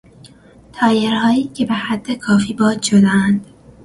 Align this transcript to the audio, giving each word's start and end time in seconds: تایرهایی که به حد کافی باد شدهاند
تایرهایی 0.73 1.43
که 1.43 1.65
به 1.65 1.73
حد 1.73 2.11
کافی 2.11 2.53
باد 2.53 2.81
شدهاند 2.83 3.47